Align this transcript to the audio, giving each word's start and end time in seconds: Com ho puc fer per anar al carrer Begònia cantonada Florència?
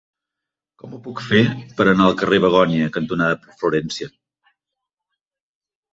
Com 0.83 0.93
ho 0.93 0.99
puc 1.07 1.21
fer 1.25 1.41
per 1.81 1.87
anar 1.91 2.07
al 2.11 2.17
carrer 2.21 2.41
Begònia 2.45 2.89
cantonada 2.97 3.53
Florència? 3.61 4.11